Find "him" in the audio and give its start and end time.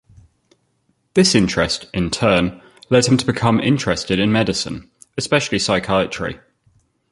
3.05-3.17